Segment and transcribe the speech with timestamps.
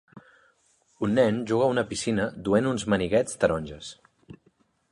[1.07, 3.91] Un nen juga a una piscina duent uns maniguets taronges.